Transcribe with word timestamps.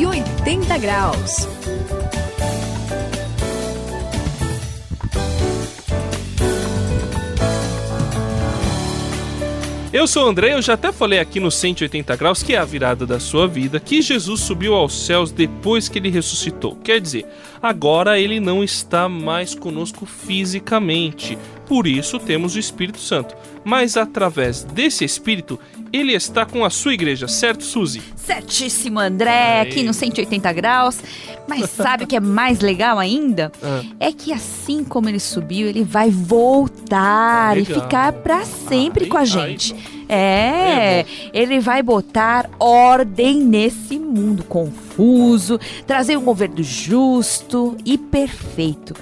180 0.00 0.78
graus. 0.78 1.46
Eu 10.00 10.06
sou 10.06 10.24
o 10.24 10.28
André, 10.30 10.54
eu 10.54 10.62
já 10.62 10.72
até 10.72 10.90
falei 10.90 11.18
aqui 11.18 11.38
no 11.38 11.50
180 11.50 12.16
graus, 12.16 12.42
que 12.42 12.54
é 12.54 12.56
a 12.56 12.64
virada 12.64 13.04
da 13.04 13.20
sua 13.20 13.46
vida, 13.46 13.78
que 13.78 14.00
Jesus 14.00 14.40
subiu 14.40 14.74
aos 14.74 15.04
céus 15.04 15.30
depois 15.30 15.90
que 15.90 15.98
ele 15.98 16.08
ressuscitou. 16.08 16.74
Quer 16.76 17.02
dizer, 17.02 17.26
agora 17.60 18.18
ele 18.18 18.40
não 18.40 18.64
está 18.64 19.10
mais 19.10 19.54
conosco 19.54 20.06
fisicamente. 20.06 21.36
Por 21.66 21.86
isso 21.86 22.18
temos 22.18 22.56
o 22.56 22.58
Espírito 22.58 22.98
Santo. 22.98 23.36
Mas 23.62 23.98
através 23.98 24.64
desse 24.64 25.04
Espírito, 25.04 25.60
ele 25.92 26.14
está 26.14 26.46
com 26.46 26.64
a 26.64 26.70
sua 26.70 26.94
igreja, 26.94 27.28
certo, 27.28 27.62
Suzy? 27.62 28.00
Certíssimo, 28.16 28.98
André, 28.98 29.60
aqui 29.60 29.82
no 29.82 29.92
180 29.92 30.50
graus. 30.54 30.98
Mas 31.50 31.70
sabe 31.70 32.04
o 32.04 32.06
que 32.06 32.16
é 32.16 32.20
mais 32.20 32.60
legal 32.60 32.98
ainda? 32.98 33.50
Ah. 33.62 33.82
É 34.00 34.12
que 34.12 34.32
assim 34.32 34.82
como 34.84 35.08
ele 35.08 35.20
subiu, 35.20 35.68
ele 35.68 35.82
vai 35.84 36.10
voltar 36.10 37.56
Legal. 37.56 37.76
e 37.78 37.80
ficar 37.82 38.12
pra 38.12 38.44
sempre 38.44 39.04
Aí- 39.04 39.10
com 39.10 39.18
a 39.18 39.24
gente. 39.24 39.74
bom. 39.74 39.80
É, 40.08 41.00
É 41.00 41.06
ele 41.32 41.60
vai 41.60 41.82
botar 41.82 42.50
ordem 42.58 43.40
nesse 43.42 43.96
mundo 43.98 44.42
confuso, 44.42 45.58
trazer 45.86 46.16
um 46.18 46.24
governo 46.24 46.62
justo 46.62 47.76
e 47.84 47.96
perfeito, 47.96 48.92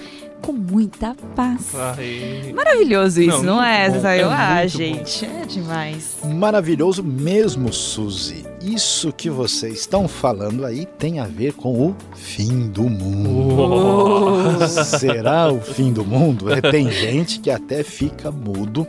com 0.43 0.52
muita 0.52 1.16
paz. 1.35 1.74
Aí. 1.96 2.52
Maravilhoso 2.55 3.23
isso, 3.23 3.38
Não, 3.38 3.57
não, 3.57 3.62
é, 3.65 3.91
Sayo? 4.01 4.21
é 4.21 4.24
ah, 4.24 4.59
bom. 4.62 4.69
gente, 4.69 5.24
é 5.24 5.46
demais. 5.46 6.16
Maravilhoso 6.24 7.02
mesmo, 7.02 7.73
Suzy. 7.73 8.45
Isso 8.60 9.12
que 9.12 9.30
vocês 9.30 9.80
estão 9.80 10.09
falando 10.09 10.66
aí 10.66 10.84
tem 10.84 11.20
a 11.20 11.26
ver 11.26 11.52
com 11.52 11.88
o 11.88 11.96
fim 12.14 12.68
do 12.68 12.84
mundo. 12.84 14.66
Será 14.84 15.52
o 15.52 15.60
fim 15.60 15.92
do 15.92 16.04
mundo? 16.04 16.52
É, 16.52 16.60
tem 16.60 16.90
gente 16.90 17.38
que 17.38 17.50
até 17.50 17.84
fica 17.84 18.32
mudo 18.32 18.87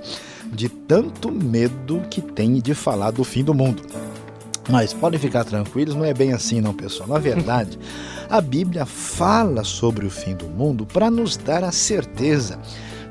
de 0.51 0.69
tanto 0.69 1.31
medo 1.31 2.01
que 2.09 2.21
tem 2.21 2.55
de 2.55 2.73
falar 2.73 3.11
do 3.11 3.23
fim 3.23 3.43
do 3.43 3.53
mundo. 3.53 3.83
Mas 4.67 4.93
podem 4.93 5.19
ficar 5.19 5.43
tranquilos, 5.43 5.95
não 5.95 6.05
é 6.05 6.13
bem 6.13 6.33
assim 6.33 6.61
não, 6.61 6.73
pessoal. 6.73 7.07
Na 7.07 7.19
verdade, 7.19 7.77
a 8.29 8.41
Bíblia 8.41 8.85
fala 8.85 9.63
sobre 9.63 10.05
o 10.05 10.09
fim 10.09 10.35
do 10.35 10.47
mundo 10.47 10.85
para 10.85 11.11
nos 11.11 11.37
dar 11.37 11.63
a 11.63 11.71
certeza 11.71 12.59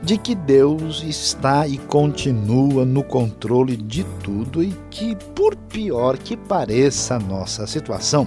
de 0.02 0.16
que 0.16 0.34
Deus 0.34 1.02
está 1.02 1.66
e 1.66 1.76
continua 1.76 2.84
no 2.84 3.02
controle 3.02 3.76
de 3.76 4.04
tudo 4.22 4.62
e 4.62 4.74
que, 4.90 5.16
por 5.34 5.56
pior 5.56 6.16
que 6.16 6.36
pareça 6.36 7.16
a 7.16 7.18
nossa 7.18 7.66
situação, 7.66 8.26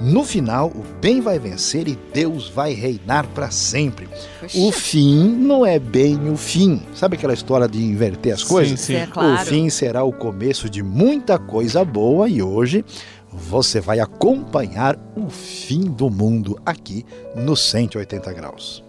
no 0.00 0.24
final 0.24 0.68
o 0.68 0.82
bem 1.00 1.20
vai 1.20 1.38
vencer 1.38 1.86
e 1.86 1.96
Deus 2.12 2.48
vai 2.48 2.72
reinar 2.72 3.26
para 3.28 3.50
sempre. 3.50 4.08
O 4.54 4.72
fim 4.72 5.28
não 5.28 5.64
é 5.64 5.78
bem 5.78 6.28
o 6.28 6.36
fim. 6.36 6.82
Sabe 6.94 7.16
aquela 7.16 7.34
história 7.34 7.68
de 7.68 7.80
inverter 7.82 8.34
as 8.34 8.42
coisas? 8.42 8.80
Sim, 8.80 8.94
sim. 8.94 8.94
É 8.94 9.06
claro. 9.06 9.34
O 9.34 9.46
fim 9.46 9.70
será 9.70 10.02
o 10.02 10.12
começo 10.12 10.68
de 10.68 10.82
muita 10.82 11.38
coisa 11.38 11.84
boa 11.84 12.28
e 12.28 12.42
hoje 12.42 12.84
você 13.32 13.80
vai 13.80 14.00
acompanhar 14.00 14.98
o 15.16 15.30
fim 15.30 15.82
do 15.82 16.10
mundo 16.10 16.58
aqui 16.66 17.06
no 17.36 17.56
180 17.56 18.32
graus. 18.32 18.82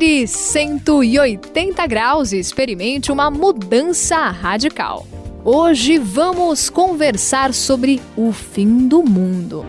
Vire 0.00 0.26
180 0.26 1.86
graus 1.86 2.32
e 2.32 2.38
experimente 2.38 3.12
uma 3.12 3.30
mudança 3.30 4.30
radical. 4.30 5.06
Hoje 5.44 5.98
vamos 5.98 6.70
conversar 6.70 7.52
sobre 7.52 8.00
o 8.16 8.32
fim 8.32 8.88
do 8.88 9.02
mundo. 9.02 9.62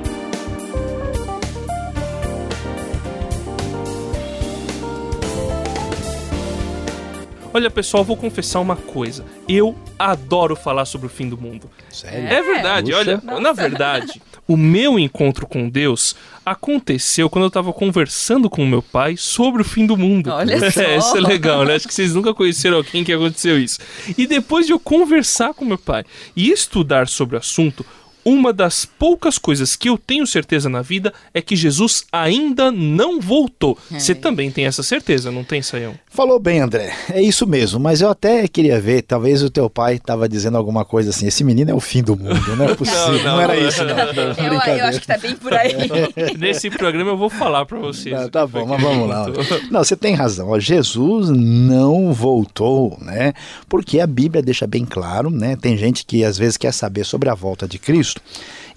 Olha, 7.53 7.69
pessoal, 7.69 8.03
vou 8.03 8.15
confessar 8.15 8.61
uma 8.61 8.77
coisa. 8.77 9.25
Eu 9.47 9.75
adoro 9.99 10.55
falar 10.55 10.85
sobre 10.85 11.07
o 11.07 11.09
fim 11.09 11.27
do 11.27 11.37
mundo. 11.37 11.69
Sério? 11.89 12.27
É 12.27 12.41
verdade, 12.41 12.91
Puxa. 12.91 13.21
olha, 13.25 13.39
na 13.41 13.51
verdade, 13.51 14.21
o 14.47 14.55
meu 14.55 14.97
encontro 14.97 15.45
com 15.45 15.67
Deus 15.67 16.15
aconteceu 16.45 17.29
quando 17.29 17.45
eu 17.45 17.51
tava 17.51 17.73
conversando 17.73 18.49
com 18.49 18.63
o 18.63 18.67
meu 18.67 18.81
pai 18.81 19.17
sobre 19.17 19.61
o 19.61 19.65
fim 19.65 19.85
do 19.85 19.97
mundo. 19.97 20.31
Olha 20.31 20.71
só. 20.71 20.81
É, 20.81 20.97
isso 20.97 21.17
é 21.17 21.21
legal, 21.21 21.63
né? 21.65 21.75
Acho 21.75 21.87
que 21.87 21.93
vocês 21.93 22.15
nunca 22.15 22.33
conheceram 22.33 22.77
alguém 22.77 23.03
que 23.03 23.13
aconteceu 23.13 23.59
isso. 23.59 23.79
E 24.17 24.25
depois 24.25 24.65
de 24.65 24.71
eu 24.71 24.79
conversar 24.79 25.53
com 25.53 25.63
meu 25.65 25.77
pai 25.77 26.03
e 26.35 26.49
estudar 26.49 27.07
sobre 27.07 27.35
o 27.35 27.39
assunto, 27.39 27.85
uma 28.23 28.51
das 28.53 28.85
poucas 28.85 29.37
coisas 29.37 29.75
que 29.75 29.89
eu 29.89 29.97
tenho 29.97 30.25
certeza 30.27 30.69
na 30.69 30.81
vida 30.81 31.13
é 31.33 31.41
que 31.41 31.55
Jesus 31.55 32.05
ainda 32.11 32.71
não 32.71 33.19
voltou. 33.19 33.77
Você 33.89 34.13
também 34.15 34.51
tem 34.51 34.65
essa 34.65 34.83
certeza, 34.83 35.31
não 35.31 35.43
tem, 35.43 35.61
Saião? 35.61 35.93
Falou 36.09 36.39
bem, 36.39 36.59
André. 36.59 36.93
É 37.09 37.21
isso 37.21 37.47
mesmo, 37.47 37.79
mas 37.79 38.01
eu 38.01 38.09
até 38.09 38.47
queria 38.47 38.79
ver, 38.79 39.01
talvez 39.03 39.41
o 39.43 39.49
teu 39.49 39.69
pai 39.69 39.95
estava 39.95 40.27
dizendo 40.27 40.57
alguma 40.57 40.83
coisa 40.83 41.09
assim, 41.09 41.27
esse 41.27 41.43
menino 41.43 41.71
é 41.71 41.73
o 41.73 41.79
fim 41.79 42.03
do 42.03 42.15
mundo, 42.15 42.55
não 42.55 42.65
é 42.69 42.75
possível. 42.75 43.13
Não, 43.13 43.23
Não, 43.23 43.35
não, 43.35 43.41
era 43.41 43.55
não. 43.55 43.67
isso, 43.67 43.83
não. 43.83 43.91
Eu, 44.51 44.77
eu 44.77 44.85
acho 44.85 44.99
que 45.01 45.07
tá 45.07 45.17
bem 45.17 45.35
por 45.35 45.53
aí. 45.53 45.73
Nesse 46.37 46.69
programa 46.69 47.11
eu 47.11 47.17
vou 47.17 47.29
falar 47.29 47.65
pra 47.65 47.77
vocês. 47.79 48.15
Tá, 48.15 48.25
o 48.25 48.29
tá 48.29 48.47
bom, 48.47 48.65
mas 48.65 48.81
vamos 48.81 49.07
lá. 49.07 49.25
Não, 49.69 49.83
você 49.83 49.95
tem 49.95 50.13
razão. 50.15 50.49
ó, 50.49 50.59
Jesus 50.59 51.29
não 51.29 52.11
voltou, 52.13 52.97
né? 53.01 53.33
Porque 53.69 53.99
a 53.99 54.07
Bíblia 54.07 54.41
deixa 54.41 54.67
bem 54.67 54.85
claro, 54.85 55.29
né? 55.29 55.55
Tem 55.55 55.77
gente 55.77 56.05
que 56.05 56.23
às 56.23 56.37
vezes 56.37 56.57
quer 56.57 56.73
saber 56.73 57.05
sobre 57.05 57.29
a 57.29 57.33
volta 57.35 57.67
de 57.67 57.77
Cristo. 57.79 58.10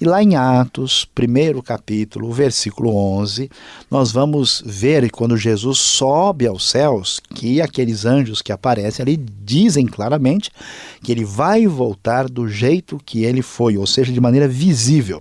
E 0.01 0.05
lá 0.05 0.23
em 0.23 0.35
Atos, 0.35 1.05
primeiro 1.15 1.63
capítulo, 1.63 2.33
versículo 2.33 2.95
11, 2.95 3.49
nós 3.91 4.11
vamos 4.11 4.63
ver 4.67 5.09
quando 5.11 5.37
Jesus 5.37 5.79
sobe 5.79 6.47
aos 6.47 6.69
céus, 6.69 7.21
que 7.35 7.63
aqueles 7.63 8.05
anjos 8.05 8.43
que 8.43 8.53
aparecem 8.53 9.03
ali 9.03 9.17
dizem 9.17 9.87
claramente 9.87 10.51
que 11.03 11.13
ele 11.13 11.25
vai 11.25 11.67
voltar 11.67 12.29
do 12.29 12.49
jeito 12.49 13.01
que 13.05 13.25
ele 13.25 13.41
foi, 13.41 13.77
ou 13.77 13.87
seja, 13.87 14.13
de 14.13 14.21
maneira 14.21 14.49
visível. 14.49 15.21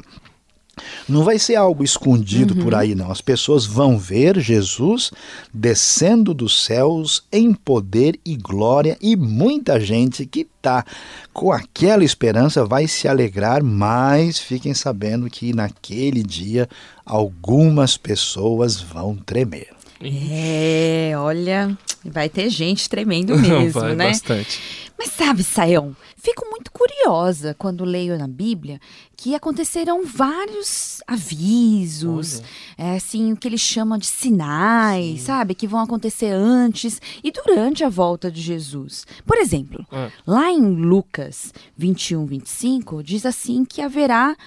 Não 1.07 1.23
vai 1.23 1.37
ser 1.37 1.55
algo 1.55 1.83
escondido 1.83 2.55
por 2.55 2.73
aí, 2.73 2.95
não. 2.95 3.11
As 3.11 3.21
pessoas 3.21 3.65
vão 3.65 3.97
ver 3.97 4.39
Jesus 4.39 5.11
descendo 5.53 6.33
dos 6.33 6.63
céus 6.63 7.23
em 7.31 7.53
poder 7.53 8.19
e 8.25 8.35
glória, 8.35 8.97
e 9.01 9.15
muita 9.15 9.79
gente 9.79 10.25
que 10.25 10.41
está 10.41 10.85
com 11.33 11.51
aquela 11.51 12.03
esperança 12.03 12.65
vai 12.65 12.87
se 12.87 13.07
alegrar, 13.07 13.63
mas 13.63 14.39
fiquem 14.39 14.73
sabendo 14.73 15.29
que 15.29 15.53
naquele 15.53 16.23
dia 16.23 16.69
algumas 17.05 17.97
pessoas 17.97 18.79
vão 18.79 19.15
tremer. 19.15 19.69
É, 20.01 21.13
olha, 21.15 21.77
vai 22.03 22.27
ter 22.27 22.49
gente 22.49 22.89
tremendo 22.89 23.37
mesmo, 23.39 23.79
Vai 23.79 23.95
né? 23.95 24.07
bastante. 24.09 24.59
Mas 25.05 25.11
sabe, 25.15 25.43
Saião, 25.43 25.93
fico 26.15 26.45
muito 26.49 26.71
curiosa 26.71 27.53
quando 27.59 27.83
leio 27.83 28.17
na 28.17 28.25
Bíblia 28.25 28.79
que 29.17 29.35
aconteceram 29.35 30.05
vários 30.05 31.01
avisos, 31.05 32.41
é, 32.77 32.95
assim, 32.95 33.33
o 33.33 33.35
que 33.35 33.45
eles 33.49 33.59
chamam 33.59 33.97
de 33.97 34.05
sinais, 34.05 35.23
sabe? 35.23 35.55
Que 35.55 35.67
vão 35.67 35.81
acontecer 35.81 36.31
antes 36.31 37.01
e 37.21 37.33
durante 37.33 37.83
a 37.83 37.89
volta 37.89 38.31
de 38.31 38.41
Jesus. 38.41 39.05
Por 39.25 39.37
exemplo, 39.37 39.85
Ah. 39.91 40.09
lá 40.25 40.49
em 40.49 40.61
Lucas 40.73 41.53
21, 41.75 42.25
25, 42.25 43.03
diz 43.03 43.25
assim 43.25 43.65
que 43.65 43.81
haverá 43.81 44.37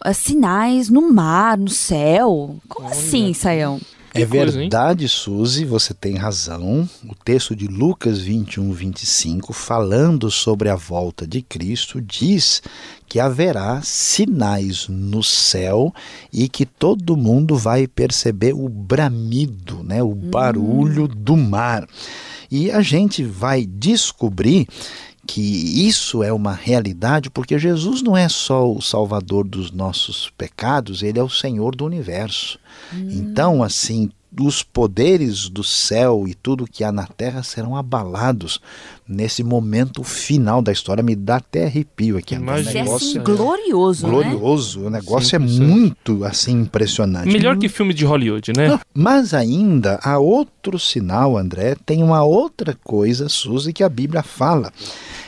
ah, 0.00 0.12
sinais 0.12 0.88
no 0.88 1.12
mar, 1.12 1.56
no 1.56 1.68
céu. 1.70 2.56
Como 2.68 2.88
assim, 2.88 3.32
Saião? 3.34 3.80
É 4.14 4.26
coisa, 4.26 4.56
hein? 4.56 4.68
verdade, 4.68 5.08
Suzy, 5.08 5.64
você 5.64 5.94
tem 5.94 6.16
razão. 6.16 6.88
O 7.08 7.14
texto 7.14 7.56
de 7.56 7.66
Lucas 7.66 8.20
21, 8.20 8.70
25, 8.72 9.52
falando 9.52 10.30
sobre 10.30 10.68
a 10.68 10.76
volta 10.76 11.26
de 11.26 11.40
Cristo, 11.40 12.00
diz 12.00 12.62
que 13.08 13.18
haverá 13.18 13.80
sinais 13.82 14.86
no 14.88 15.22
céu 15.22 15.94
e 16.32 16.48
que 16.48 16.66
todo 16.66 17.16
mundo 17.16 17.56
vai 17.56 17.86
perceber 17.86 18.52
o 18.52 18.68
bramido, 18.68 19.82
né, 19.82 20.02
o 20.02 20.14
barulho 20.14 21.08
do 21.08 21.36
mar. 21.36 21.86
E 22.50 22.70
a 22.70 22.82
gente 22.82 23.24
vai 23.24 23.64
descobrir 23.64 24.68
que 25.26 25.40
isso 25.86 26.22
é 26.22 26.32
uma 26.32 26.52
realidade 26.52 27.30
porque 27.30 27.58
Jesus 27.58 28.02
não 28.02 28.16
é 28.16 28.28
só 28.28 28.70
o 28.70 28.82
salvador 28.82 29.46
dos 29.46 29.70
nossos 29.70 30.30
pecados, 30.36 31.02
ele 31.02 31.18
é 31.18 31.22
o 31.22 31.28
Senhor 31.28 31.76
do 31.76 31.84
universo. 31.84 32.58
Então, 32.92 33.62
assim, 33.62 34.10
os 34.40 34.62
poderes 34.62 35.48
do 35.48 35.62
céu 35.62 36.24
e 36.26 36.34
tudo 36.34 36.66
que 36.66 36.82
há 36.82 36.90
na 36.90 37.06
terra 37.06 37.42
serão 37.42 37.76
abalados 37.76 38.60
nesse 39.06 39.42
momento 39.42 40.02
final 40.02 40.62
da 40.62 40.72
história. 40.72 41.02
Me 41.02 41.14
dá 41.14 41.36
até 41.36 41.66
arrepio 41.66 42.16
aqui. 42.16 42.34
Imagina. 42.34 42.70
É 42.70 42.82
negócio 42.82 43.08
assim, 43.08 43.18
é 43.18 43.22
glorioso, 43.22 44.06
né? 44.06 44.12
glorioso, 44.12 44.80
o 44.86 44.90
negócio 44.90 45.28
Sim, 45.28 45.36
é 45.36 45.38
muito 45.38 46.24
assim 46.24 46.60
impressionante. 46.62 47.30
Melhor 47.30 47.58
que 47.58 47.68
filme 47.68 47.92
de 47.92 48.04
Hollywood, 48.04 48.52
né? 48.56 48.80
Mas 48.94 49.34
ainda 49.34 50.00
há 50.02 50.18
outro 50.18 50.78
sinal, 50.78 51.36
André, 51.36 51.76
tem 51.84 52.02
uma 52.02 52.24
outra 52.24 52.78
coisa, 52.82 53.28
Suzy, 53.28 53.72
que 53.72 53.84
a 53.84 53.88
Bíblia 53.88 54.22
fala. 54.22 54.72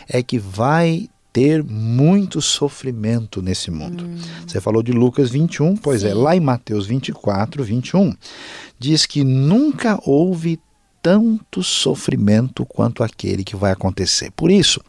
É 0.08 0.22
que 0.22 0.38
vai 0.38 1.08
ter 1.34 1.64
muito 1.64 2.40
sofrimento 2.40 3.42
nesse 3.42 3.68
mundo. 3.68 4.08
Você 4.46 4.60
falou 4.60 4.84
de 4.84 4.92
Lucas 4.92 5.30
21, 5.30 5.76
pois 5.76 6.04
é, 6.04 6.10
Sim. 6.10 6.14
lá 6.14 6.36
em 6.36 6.40
Mateus 6.40 6.86
24, 6.86 7.64
21, 7.64 8.14
diz 8.78 9.04
que 9.04 9.24
nunca 9.24 9.98
houve 10.06 10.60
tanto 11.02 11.60
sofrimento 11.60 12.64
quanto 12.64 13.02
aquele 13.02 13.42
que 13.42 13.56
vai 13.56 13.72
acontecer. 13.72 14.30
Por 14.30 14.48
isso, 14.48 14.80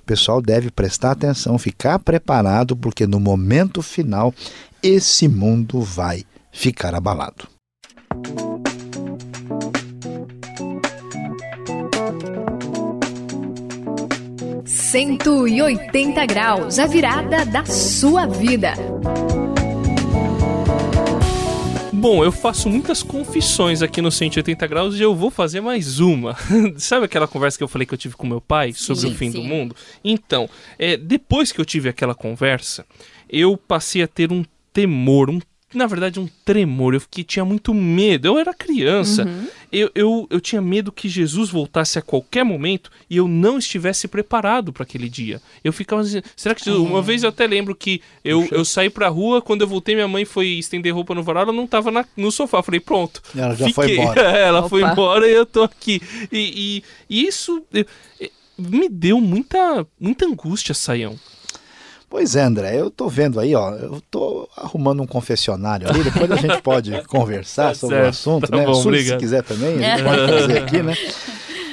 o 0.00 0.02
pessoal 0.02 0.42
deve 0.42 0.72
prestar 0.72 1.12
atenção, 1.12 1.56
ficar 1.56 2.00
preparado, 2.00 2.76
porque 2.76 3.06
no 3.06 3.20
momento 3.20 3.80
final 3.80 4.34
esse 4.82 5.28
mundo 5.28 5.80
vai 5.80 6.24
ficar 6.50 6.96
abalado. 6.96 7.46
180 14.92 16.26
graus, 16.26 16.78
a 16.78 16.86
virada 16.86 17.46
da 17.46 17.64
sua 17.64 18.26
vida. 18.26 18.74
Bom, 21.90 22.22
eu 22.22 22.30
faço 22.30 22.68
muitas 22.68 23.02
confissões 23.02 23.80
aqui 23.80 24.02
no 24.02 24.12
180 24.12 24.66
graus 24.66 24.96
e 24.96 25.00
eu 25.00 25.14
vou 25.14 25.30
fazer 25.30 25.62
mais 25.62 25.98
uma. 25.98 26.36
Sabe 26.76 27.06
aquela 27.06 27.26
conversa 27.26 27.56
que 27.56 27.64
eu 27.64 27.68
falei 27.68 27.86
que 27.86 27.94
eu 27.94 27.98
tive 27.98 28.16
com 28.16 28.26
meu 28.26 28.38
pai 28.38 28.74
sobre 28.74 29.00
Sim, 29.00 29.12
o 29.12 29.14
fim 29.14 29.30
do 29.30 29.40
sim. 29.40 29.48
mundo? 29.48 29.74
Então, 30.04 30.46
é, 30.78 30.94
depois 30.94 31.52
que 31.52 31.58
eu 31.58 31.64
tive 31.64 31.88
aquela 31.88 32.14
conversa, 32.14 32.84
eu 33.30 33.56
passei 33.56 34.02
a 34.02 34.06
ter 34.06 34.30
um 34.30 34.44
temor, 34.74 35.30
um 35.30 35.40
na 35.74 35.86
verdade, 35.86 36.20
um 36.20 36.28
tremor. 36.44 36.94
Eu 36.94 37.00
fiquei, 37.00 37.24
tinha 37.24 37.44
muito 37.44 37.72
medo. 37.74 38.26
Eu 38.28 38.38
era 38.38 38.52
criança. 38.54 39.26
Eu, 39.70 39.90
eu, 39.94 40.26
eu 40.30 40.40
tinha 40.40 40.60
medo 40.60 40.92
que 40.92 41.08
Jesus 41.08 41.48
voltasse 41.50 41.98
a 41.98 42.02
qualquer 42.02 42.44
momento 42.44 42.90
e 43.08 43.16
eu 43.16 43.26
não 43.26 43.58
estivesse 43.58 44.06
preparado 44.06 44.72
para 44.72 44.82
aquele 44.82 45.08
dia. 45.08 45.40
Eu 45.64 45.72
ficava 45.72 46.02
assim, 46.02 46.20
será 46.36 46.54
que 46.54 46.64
Jesus... 46.64 46.86
Uma 46.88 47.00
vez 47.00 47.22
eu 47.22 47.30
até 47.30 47.46
lembro 47.46 47.74
que 47.74 48.00
eu, 48.24 48.46
eu 48.50 48.64
saí 48.64 48.90
pra 48.90 49.08
rua, 49.08 49.40
quando 49.40 49.62
eu 49.62 49.66
voltei, 49.68 49.94
minha 49.94 50.06
mãe 50.08 50.24
foi 50.24 50.46
estender 50.48 50.94
roupa 50.94 51.14
no 51.14 51.22
varal, 51.22 51.44
ela 51.44 51.52
não 51.52 51.66
tava 51.66 51.90
na- 51.90 52.04
no 52.16 52.30
sofá. 52.30 52.58
Eu 52.58 52.62
falei, 52.62 52.80
pronto. 52.80 53.22
Ela 53.34 53.54
já 53.56 53.68
foi 53.70 53.92
embora. 53.92 54.20
É, 54.32 54.42
ela 54.48 54.68
foi 54.68 54.82
Opa. 54.82 54.92
embora 54.92 55.26
e 55.28 55.32
eu 55.32 55.46
tô 55.46 55.62
aqui. 55.62 56.00
E, 56.30 56.82
e- 57.08 57.22
e 57.22 57.26
isso 57.26 57.62
eh, 57.72 57.84
me 58.58 58.88
deu 58.88 59.20
muita, 59.20 59.86
muita 59.98 60.26
angústia, 60.26 60.74
Saião. 60.74 61.18
Pois 62.12 62.36
é, 62.36 62.42
André, 62.42 62.78
eu 62.78 62.90
tô 62.90 63.08
vendo 63.08 63.40
aí, 63.40 63.54
ó, 63.54 63.70
eu 63.70 63.98
tô 64.10 64.46
arrumando 64.54 65.02
um 65.02 65.06
confessionário 65.06 65.88
ali, 65.88 66.04
depois 66.04 66.30
a 66.30 66.36
gente 66.36 66.60
pode 66.60 66.92
conversar 67.08 67.68
Tá 67.68 67.74
sobre 67.74 67.96
certo, 67.96 68.06
o 68.06 68.10
assunto, 68.10 68.50
tá 68.50 68.56
né? 68.58 68.66
bom, 68.66 68.74
Suzy, 68.74 69.06
se 69.08 69.16
quiser 69.16 69.42
também, 69.42 69.82
a 69.82 69.96
gente 69.96 70.04
pode 70.04 70.30
fazer 70.30 70.58
aqui, 70.58 70.82
né? 70.82 70.94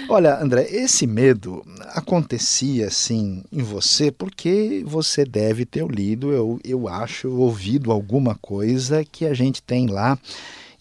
Olha, 0.07 0.41
André, 0.41 0.65
esse 0.71 1.05
medo 1.05 1.61
acontecia 1.89 2.87
assim 2.87 3.43
em 3.51 3.61
você 3.61 4.11
porque 4.11 4.81
você 4.87 5.25
deve 5.25 5.65
ter 5.65 5.85
lido, 5.85 6.31
eu, 6.31 6.57
eu 6.63 6.87
acho, 6.87 7.29
ouvido 7.29 7.91
alguma 7.91 8.33
coisa 8.35 9.03
que 9.03 9.25
a 9.25 9.33
gente 9.33 9.61
tem 9.61 9.87
lá 9.87 10.17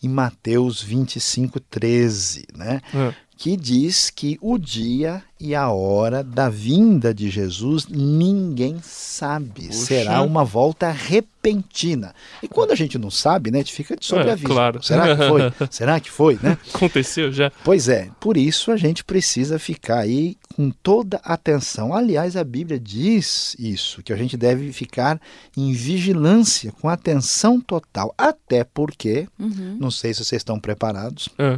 em 0.01 0.09
Mateus 0.09 0.81
25, 0.81 1.59
13, 1.59 2.47
né? 2.57 2.81
Ah. 2.95 3.13
Que 3.39 3.57
diz 3.57 4.11
que 4.11 4.37
o 4.43 4.59
dia 4.59 5.23
e 5.39 5.55
a 5.55 5.71
hora 5.71 6.25
da 6.25 6.49
vinda 6.49 7.15
de 7.15 7.31
Jesus 7.31 7.87
ninguém 7.87 8.81
sabe. 8.83 9.73
Será 9.73 10.23
uma 10.23 10.45
volta 10.45 10.91
repentina. 10.91 12.13
E 12.43 12.49
quando 12.49 12.73
a 12.73 12.75
gente 12.75 12.99
não 12.99 13.13
sabe, 13.13 13.53
né, 13.53 13.59
a 13.59 13.63
gente 13.63 13.73
fica 13.73 13.97
de 13.97 14.05
sobreaviso. 14.05 14.45
É, 14.45 14.55
claro. 14.55 14.83
Será 14.83 15.17
que 15.17 15.29
foi? 15.29 15.53
Será 15.71 16.01
que 16.01 16.11
foi, 16.11 16.39
né? 16.43 16.59
Aconteceu 16.75 17.31
já? 17.31 17.53
Pois 17.63 17.89
é, 17.89 18.11
por 18.19 18.37
isso 18.37 18.73
a 18.73 18.77
gente 18.77 19.05
precisa 19.05 19.57
ficar 19.57 20.01
aí 20.01 20.37
com 20.59 20.71
toda 20.71 21.21
atenção. 21.23 21.95
Aliás, 21.95 22.37
a 22.37 22.43
Bíblia 22.43 22.81
diz 22.81 23.55
isso, 23.61 24.03
que 24.03 24.13
a 24.13 24.17
gente 24.17 24.37
deve 24.37 24.73
ficar 24.73 25.21
em 25.57 25.73
vigilância, 25.73 26.73
com 26.81 26.89
atenção 26.89 27.61
total, 27.61 28.13
até 28.19 28.65
porque, 28.65 29.29
Uhum. 29.39 29.77
não 29.79 29.89
sei 29.89 30.13
se 30.13 30.25
vocês 30.25 30.41
estão 30.41 30.59
preparados, 30.59 31.29
Ah, 31.39 31.57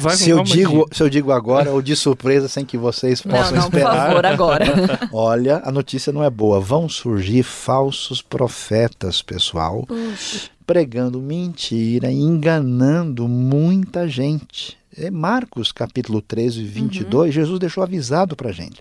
vai 0.00 0.16
se 0.16 0.30
eu, 0.30 0.42
digo, 0.42 0.88
se 0.90 1.00
eu 1.00 1.08
digo 1.08 1.30
agora 1.30 1.70
ou 1.70 1.80
de 1.80 1.94
surpresa 1.94 2.48
sem 2.48 2.64
que 2.64 2.76
vocês 2.76 3.22
Não, 3.22 3.36
possam 3.36 3.56
não, 3.56 3.70
por 3.70 3.76
esperar. 3.78 4.06
favor, 4.08 4.26
agora. 4.26 4.64
Olha, 5.12 5.62
a 5.64 5.70
notícia 5.70 6.12
não 6.12 6.24
é 6.24 6.28
boa. 6.30 6.58
Vão 6.58 6.88
surgir 6.88 7.44
falsos 7.44 8.20
profetas, 8.20 9.22
pessoal, 9.22 9.84
Puxa. 9.86 10.50
pregando 10.66 11.20
mentira, 11.22 12.10
enganando 12.10 13.28
muita 13.28 14.08
gente. 14.08 14.76
É 15.00 15.12
Marcos 15.12 15.70
capítulo 15.70 16.20
13, 16.20 16.64
22, 16.64 17.32
Jesus 17.32 17.60
deixou 17.60 17.84
avisado 17.84 18.34
para 18.34 18.50
gente. 18.50 18.80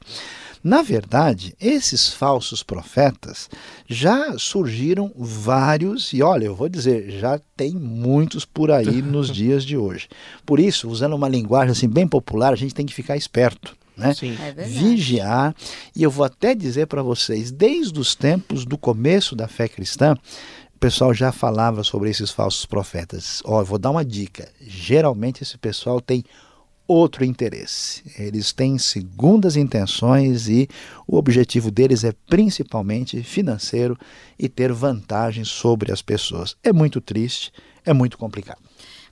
Na 0.63 0.81
verdade, 0.81 1.55
esses 1.61 2.09
falsos 2.11 2.63
profetas 2.63 3.47
já 3.87 4.35
surgiram 4.39 5.11
vários, 5.15 6.11
e 6.13 6.23
olha, 6.23 6.45
eu 6.45 6.55
vou 6.55 6.67
dizer, 6.67 7.11
já 7.19 7.39
tem 7.55 7.73
muitos 7.73 8.45
por 8.45 8.71
aí 8.71 8.99
nos 9.03 9.31
dias 9.31 9.63
de 9.63 9.77
hoje. 9.77 10.09
Por 10.43 10.59
isso, 10.59 10.89
usando 10.89 11.15
uma 11.15 11.29
linguagem 11.29 11.71
assim 11.71 11.87
bem 11.87 12.07
popular, 12.07 12.51
a 12.51 12.57
gente 12.57 12.73
tem 12.73 12.85
que 12.85 12.95
ficar 12.95 13.15
esperto. 13.15 13.77
Né? 13.95 14.13
Sim. 14.13 14.35
É 14.39 14.51
vigiar, 14.51 15.55
e 15.95 16.03
eu 16.03 16.11
vou 16.11 16.25
até 16.25 16.53
dizer 16.53 16.87
para 16.87 17.01
vocês, 17.03 17.51
desde 17.51 17.99
os 17.99 18.15
tempos 18.15 18.65
do 18.65 18.77
começo 18.77 19.35
da 19.35 19.47
fé 19.47 19.67
cristã, 19.67 20.15
o 20.77 20.79
pessoal 20.79 21.11
já 21.11 21.31
falava 21.31 21.83
sobre 21.83 22.07
esses 22.07 22.29
falsos 22.29 22.63
profetas. 22.63 23.41
Ó, 23.43 23.61
eu 23.61 23.65
vou 23.65 23.79
dar 23.79 23.89
uma 23.89 24.05
dica. 24.05 24.47
Geralmente 24.61 25.41
esse 25.41 25.57
pessoal 25.57 25.99
tem 25.99 26.23
outro 26.87 27.25
interesse. 27.25 28.03
Eles 28.15 28.53
têm 28.53 28.77
segundas 28.77 29.55
intenções 29.55 30.47
e 30.47 30.69
o 31.07 31.17
objetivo 31.17 31.71
deles 31.71 32.03
é 32.03 32.13
principalmente 32.29 33.23
financeiro 33.23 33.97
e 34.37 34.47
ter 34.47 34.71
vantagem 34.71 35.43
sobre 35.43 35.91
as 35.91 36.03
pessoas. 36.03 36.55
É 36.63 36.71
muito 36.71 37.01
triste, 37.01 37.51
é 37.83 37.91
muito 37.91 38.15
complicado. 38.15 38.59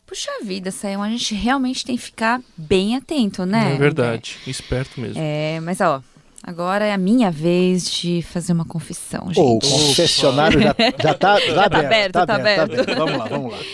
Puxa 0.06 0.29
vida, 0.44 0.69
Sayão, 0.69 1.01
a 1.01 1.09
gente 1.09 1.33
realmente 1.33 1.83
tem 1.83 1.97
que 1.97 2.03
ficar 2.03 2.44
bem 2.56 2.95
atento, 2.95 3.44
né? 3.44 3.73
É 3.73 3.75
verdade. 3.75 4.38
Esperto 4.45 5.01
mesmo. 5.01 5.19
É, 5.19 5.59
mas 5.62 5.81
ó, 5.81 6.03
agora 6.45 6.86
é 6.86 6.94
a 6.94 6.97
minha 6.97 7.31
vez 7.31 7.89
de 7.89 8.21
fazer 8.21 8.53
uma 8.53 8.65
confissão, 8.65 9.33
gente. 9.33 9.39
O 9.39 9.59
confessionário 9.59 10.62
já, 10.62 10.75
já 11.01 11.13
tá, 11.13 11.39
já 11.39 11.69
tá 11.69 11.80
aberto, 11.80 12.13
tá 12.13 12.25
tá 12.27 12.36
aberto. 12.36 12.96
Vamos 12.96 13.17
lá, 13.17 13.25
vamos 13.25 13.51
lá. 13.51 13.60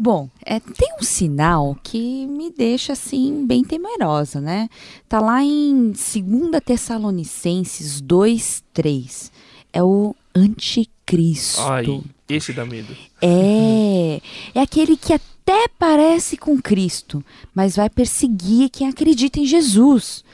Bom, 0.00 0.30
é, 0.46 0.60
tem 0.60 0.94
um 1.00 1.02
sinal 1.02 1.76
que 1.82 2.24
me 2.28 2.52
deixa 2.52 2.92
assim 2.92 3.44
bem 3.44 3.64
temerosa, 3.64 4.40
né? 4.40 4.68
Tá 5.08 5.18
lá 5.18 5.42
em 5.42 5.90
2 5.90 6.62
Tessalonicenses 6.64 8.00
2:3. 8.00 9.32
É 9.72 9.82
o 9.82 10.14
anticristo. 10.32 11.60
Ai, 11.62 12.00
esse 12.28 12.52
dá 12.52 12.64
medo. 12.64 12.96
É, 13.20 14.20
é 14.54 14.60
aquele 14.60 14.96
que 14.96 15.12
até 15.12 15.66
parece 15.76 16.36
com 16.36 16.62
Cristo, 16.62 17.24
mas 17.52 17.74
vai 17.74 17.90
perseguir 17.90 18.70
quem 18.70 18.88
acredita 18.88 19.40
em 19.40 19.46
Jesus. 19.46 20.24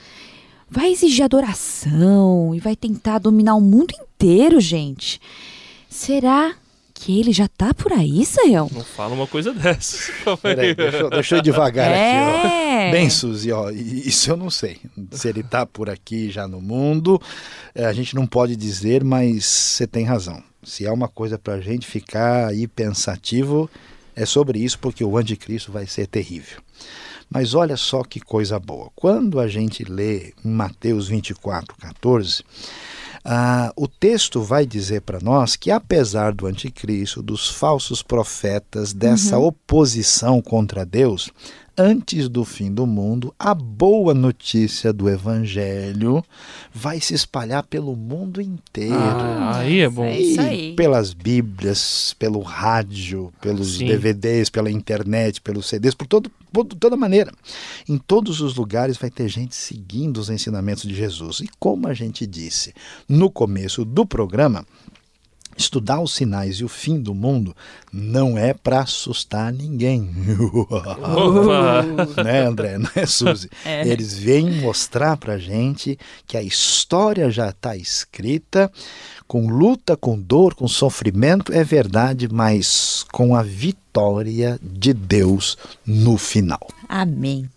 Vai 0.75 0.91
exigir 0.91 1.25
adoração 1.25 2.53
e 2.55 2.59
vai 2.61 2.75
tentar 2.75 3.19
dominar 3.19 3.55
o 3.55 3.61
mundo 3.61 3.95
inteiro, 4.01 4.61
gente. 4.61 5.21
Será 5.89 6.55
que 6.93 7.19
ele 7.21 7.33
já 7.33 7.47
tá 7.49 7.73
por 7.75 7.93
aí, 7.93 8.25
Sayão? 8.27 8.69
Não 8.73 8.83
fala 8.83 9.15
uma 9.15 9.27
coisa 9.27 9.55
Peraí, 10.43 10.69
aí. 10.69 10.75
deixa, 10.75 10.97
eu- 10.99 11.11
deixa 11.11 11.35
eu 11.35 11.39
ir 11.39 11.43
devagar 11.43 11.89
aqui, 11.91 11.99
É. 11.99 12.89
ó. 12.89 12.93
Bem, 12.93 13.09
Suzy, 13.11 13.53
ó, 13.53 13.71
isso 13.71 14.31
eu 14.31 14.37
não 14.37 14.51
sei. 14.51 14.79
Se 15.13 15.29
ele 15.29 15.43
tá 15.43 15.65
por 15.65 15.89
aqui 15.89 16.31
já 16.31 16.47
no 16.49 16.61
mundo, 16.61 17.21
eh, 17.75 17.85
a 17.85 17.93
gente 17.93 18.15
não 18.15 18.27
pode 18.27 18.57
dizer, 18.57 19.03
mas 19.05 19.45
você 19.45 19.87
tem 19.87 20.05
razão. 20.05 20.43
Se 20.63 20.87
há 20.87 20.93
uma 20.93 21.09
coisa 21.09 21.39
pra 21.39 21.61
gente 21.61 21.87
ficar 21.87 22.49
aí 22.49 22.67
pensativo, 22.67 23.69
é 24.17 24.25
sobre 24.27 24.59
isso, 24.59 24.79
porque 24.79 25.05
o 25.05 25.17
anticristo 25.17 25.71
vai 25.73 25.87
ser 25.87 26.07
terrível. 26.07 26.61
Mas 27.35 27.53
olha 27.53 27.77
só 27.77 28.05
que 28.05 28.21
coisa 28.21 28.61
boa. 28.61 28.93
Quando 28.95 29.41
a 29.41 29.49
gente 29.49 29.83
lê 29.83 30.33
em 30.45 30.49
Mateus 30.49 31.09
24, 31.09 31.77
14, 31.77 32.45
ah, 33.25 33.73
o 33.75 33.89
texto 33.89 34.41
vai 34.41 34.65
dizer 34.65 35.01
para 35.01 35.19
nós 35.19 35.57
que, 35.57 35.73
apesar 35.73 36.33
do 36.33 36.47
anticristo, 36.47 37.21
dos 37.21 37.51
falsos 37.51 38.03
profetas, 38.03 38.93
dessa 38.93 39.37
oposição 39.37 40.41
contra 40.41 40.87
Deus, 40.87 41.29
antes 41.77 42.29
do 42.29 42.45
fim 42.45 42.73
do 42.73 42.87
mundo, 42.87 43.35
a 43.37 43.53
boa 43.53 44.15
notícia 44.15 44.93
do 44.93 45.09
Evangelho 45.09 46.25
vai 46.73 47.01
se 47.01 47.15
espalhar 47.15 47.65
pelo 47.65 47.97
mundo 47.97 48.41
inteiro. 48.41 48.95
Ah, 48.95 49.59
aí 49.59 49.81
é 49.81 49.89
bom. 49.89 50.05
É 50.05 50.21
isso 50.21 50.41
aí. 50.41 50.75
pelas 50.77 51.13
Bíblias, 51.13 52.15
pelo 52.17 52.41
rádio, 52.43 53.33
pelos 53.41 53.79
Sim. 53.79 53.87
DVDs, 53.87 54.49
pela 54.51 54.71
internet, 54.71 55.41
pelos 55.41 55.67
CDs, 55.67 55.95
por 55.95 56.07
todo, 56.07 56.31
por 56.55 56.65
toda 56.67 56.97
maneira. 56.97 57.33
Em 57.89 57.99
todos 57.99 58.41
os 58.41 58.55
lugares 58.55 58.97
vai 58.97 59.11
ter 59.11 59.29
gente 59.29 59.57
seguindo 59.57 60.19
os 60.19 60.31
ensinamentos 60.31 60.85
de 60.85 60.95
Jesus. 60.95 61.41
E 61.41 61.49
como 61.59 61.89
a 61.89 61.93
gente 61.93 62.27
disse 62.27 62.73
no 63.09 63.29
começo 63.29 63.85
do 63.85 64.07
programa, 64.07 64.65
Estudar 65.57 66.01
os 66.01 66.15
sinais 66.15 66.57
e 66.57 66.65
o 66.65 66.69
fim 66.69 67.01
do 67.01 67.15
mundo 67.15 67.55
não 67.93 68.37
é 68.37 68.53
para 68.53 68.81
assustar 68.81 69.53
ninguém. 69.53 70.11
Né, 72.25 72.47
André? 72.47 72.79
Não 72.79 72.91
é, 72.95 73.07
Suzy? 73.07 73.49
É. 73.65 73.87
Eles 73.87 74.15
vêm 74.15 74.51
mostrar 74.61 75.17
pra 75.17 75.39
gente 75.39 75.99
que 76.27 76.37
a 76.37 76.43
história 76.43 77.31
já 77.31 77.49
está 77.51 77.77
escrita, 77.77 78.71
com 79.27 79.49
luta, 79.49 79.97
com 79.97 80.19
dor, 80.19 80.55
com 80.55 80.69
sofrimento, 80.69 81.53
é 81.53 81.65
verdade, 81.65 82.29
mas 82.31 83.07
com 83.11 83.35
a 83.35 83.43
vitória 83.43 84.59
de 84.63 84.93
Deus 84.93 85.57
no 85.87 86.19
final. 86.19 86.69
Amém. 86.89 87.49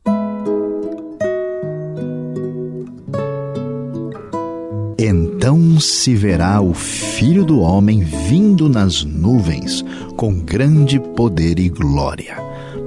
Então 5.09 5.79
se 5.79 6.13
verá 6.15 6.59
o 6.59 6.73
Filho 6.73 7.45
do 7.45 7.61
Homem 7.61 8.01
vindo 8.01 8.67
nas 8.67 9.05
nuvens, 9.05 9.81
com 10.17 10.37
grande 10.37 10.99
poder 10.99 11.59
e 11.59 11.69
glória. 11.69 12.35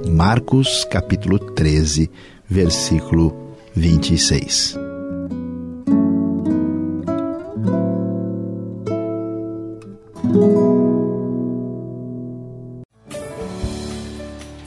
Marcos 0.07 0.85
capítulo 0.85 1.39
13, 1.39 2.11
versículo 2.47 3.35
26. 3.75 4.77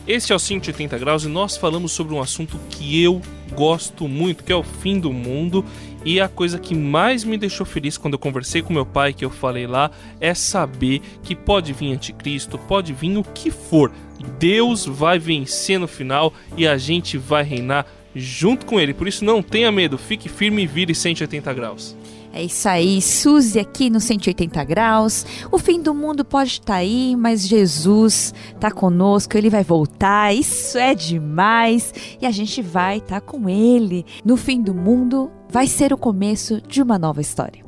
Este 0.09 0.33
é 0.33 0.37
o 0.37 0.39
180 0.41 0.99
graus 0.99 1.25
e 1.25 1.29
nós 1.29 1.57
falamos 1.57 1.93
sobre 1.93 2.15
um 2.15 2.21
assunto 2.21 2.59
que 2.69 3.01
eu 3.01 3.23
gosto 3.55 4.07
muito, 4.09 4.45
que 4.45 4.53
é 4.53 4.57
o 4.57 4.63
fim 4.63 4.99
do 4.99 5.13
mundo. 5.13 5.65
E 6.05 6.21
a 6.21 6.29
coisa 6.29 6.59
que 6.59 6.75
mais 6.75 7.25
me 7.25 7.39
deixou 7.39 7.65
feliz 7.65 7.97
quando 7.97 8.15
eu 8.15 8.19
conversei 8.19 8.61
com 8.61 8.73
meu 8.73 8.85
pai, 8.85 9.13
que 9.13 9.25
eu 9.25 9.31
falei 9.31 9.67
lá, 9.67 9.91
é 10.21 10.35
saber 10.35 11.01
que 11.23 11.35
pode 11.35 11.73
vir 11.73 11.93
anticristo, 11.93 12.59
pode 12.59 12.93
vir 12.93 13.17
o 13.17 13.23
que 13.23 13.51
for. 13.51 13.91
Deus 14.39 14.85
vai 14.85 15.19
vencer 15.19 15.79
no 15.79 15.89
final 15.89 16.33
e 16.57 16.67
a 16.67 16.77
gente 16.77 17.17
vai 17.17 17.43
reinar 17.43 17.87
junto 18.15 18.67
com 18.67 18.79
ele. 18.79 18.95
Por 18.95 19.09
isso 19.09 19.25
não 19.25 19.43
tenha 19.43 19.73
medo, 19.73 19.99
fique 19.99 20.29
firme 20.29 20.63
e 20.63 20.67
vire 20.67 20.95
180 20.95 21.53
graus. 21.55 21.97
É 22.37 22.43
isso 22.43 22.69
aí, 22.69 23.01
Suzy 23.01 23.61
aqui 23.61 23.89
no 23.89 24.01
180 24.01 24.65
graus. 24.65 25.25
O 25.53 25.59
fim 25.59 25.81
do 25.81 25.95
mundo 25.95 26.25
pode 26.25 26.51
estar 26.51 26.75
aí, 26.75 27.15
mas 27.17 27.47
Jesus 27.47 28.35
está 28.53 28.73
conosco, 28.73 29.39
ele 29.39 29.49
vai 29.49 29.63
voltar. 29.63 30.35
Isso 30.35 30.77
é 30.77 30.97
demais 30.97 31.95
e 32.21 32.27
a 32.27 32.33
gente 32.33 32.61
vai 32.61 32.99
estar 32.99 33.21
com 33.21 33.49
ele. 33.49 34.05
No 34.25 34.37
fim 34.37 34.61
do 34.61 34.75
mundo 34.75 35.31
vai 35.55 35.69
ser 35.69 35.93
o 35.93 35.97
começo 35.97 36.61
de 36.63 36.83
uma 36.83 36.99
nova 36.99 37.21
história. 37.21 37.65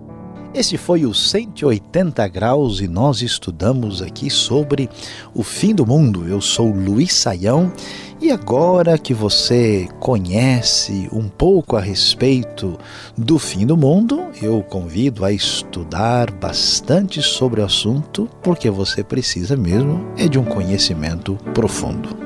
Este 0.52 0.76
foi 0.76 1.07
o 1.07 1.14
180 1.14 2.26
graus 2.26 2.81
e 2.81 2.88
nós 2.88 3.23
estudamos 3.23 4.02
aqui 4.02 4.28
sobre 4.28 4.90
o 5.33 5.45
fim 5.45 5.73
do 5.73 5.87
mundo. 5.87 6.26
Eu 6.26 6.40
sou 6.40 6.69
Luiz 6.69 7.12
Saião 7.12 7.73
e 8.21 8.33
agora 8.33 8.99
que 8.99 9.14
você 9.14 9.87
conhece 10.00 11.09
um 11.12 11.28
pouco 11.28 11.76
a 11.76 11.81
respeito 11.81 12.76
do 13.16 13.38
fim 13.38 13.64
do 13.64 13.76
mundo, 13.76 14.31
eu 14.43 14.64
convido 14.64 15.25
a 15.25 15.31
estudar 15.31 16.33
bastante 16.33 17.23
sobre 17.23 17.61
o 17.61 17.64
assunto, 17.64 18.28
porque 18.43 18.69
você 18.69 19.05
precisa 19.05 19.57
mesmo 19.57 20.05
é 20.19 20.26
de 20.26 20.40
um 20.40 20.45
conhecimento 20.45 21.37
profundo. 21.55 22.25